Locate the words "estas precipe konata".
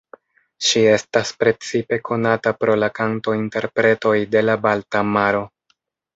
0.93-2.55